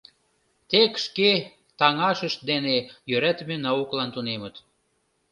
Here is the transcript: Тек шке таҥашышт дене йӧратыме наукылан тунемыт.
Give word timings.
Тек 0.69 0.93
шке 1.05 1.31
таҥашышт 1.79 2.39
дене 2.49 2.75
йӧратыме 3.09 3.57
наукылан 3.65 4.09
тунемыт. 4.15 4.55